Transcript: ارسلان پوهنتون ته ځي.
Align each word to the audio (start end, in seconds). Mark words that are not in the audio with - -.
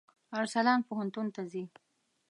ارسلان 0.39 0.79
پوهنتون 0.87 1.27
ته 1.35 1.41
ځي. 1.51 1.63